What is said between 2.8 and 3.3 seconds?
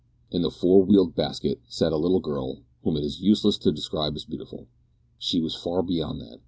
whom it is